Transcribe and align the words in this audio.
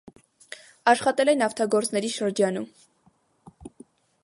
Աշխատել 0.93 1.31
է 1.33 1.35
նավթագործների 1.41 2.11
շրջանում։ 2.15 2.67